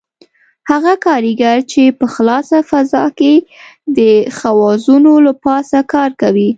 هغه 0.69 0.93
کاریګر 1.05 1.57
چې 1.71 1.83
په 1.99 2.05
خلاصه 2.13 2.57
فضا 2.71 3.05
کې 3.19 3.33
د 3.97 3.99
خوازونو 4.37 5.13
له 5.25 5.33
پاسه 5.43 5.79
کار 5.93 6.09
کوي. 6.21 6.49